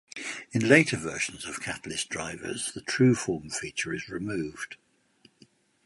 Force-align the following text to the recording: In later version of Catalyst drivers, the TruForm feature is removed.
In 0.51 0.67
later 0.67 0.97
version 0.97 1.37
of 1.47 1.61
Catalyst 1.61 2.09
drivers, 2.09 2.71
the 2.71 2.81
TruForm 2.81 3.53
feature 3.55 3.93
is 3.93 4.09
removed. 4.09 4.77